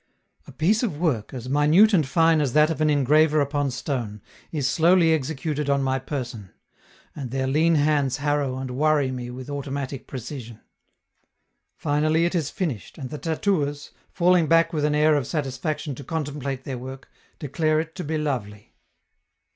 A 0.47 0.51
piece 0.51 0.81
of 0.81 0.97
work, 0.99 1.31
as 1.31 1.47
minute 1.47 1.93
and 1.93 2.07
fine 2.07 2.41
as 2.41 2.53
that 2.53 2.71
of 2.71 2.81
an 2.81 2.89
engraver 2.89 3.39
upon 3.39 3.69
stone, 3.69 4.19
is 4.51 4.67
slowly 4.67 5.13
executed 5.13 5.69
on 5.69 5.83
my 5.83 5.99
person; 5.99 6.49
and 7.15 7.29
their 7.29 7.45
lean 7.45 7.75
hands 7.75 8.17
harrow 8.17 8.57
and 8.57 8.71
worry 8.71 9.11
me 9.11 9.29
with 9.29 9.47
automatic 9.47 10.07
precision. 10.07 10.59
Finally 11.75 12.25
it 12.25 12.33
is 12.33 12.49
finished, 12.49 12.97
and 12.97 13.11
the 13.11 13.19
tattooers, 13.19 13.91
falling 14.09 14.47
back 14.47 14.73
with 14.73 14.85
an 14.85 14.95
air 14.95 15.13
of 15.15 15.27
satisfaction 15.27 15.93
to 15.93 16.03
contemplate 16.03 16.63
their 16.63 16.79
work, 16.79 17.07
declare 17.37 17.79
it 17.79 17.93
to 17.93 18.03
be 18.03 18.17
lovely. 18.17 18.73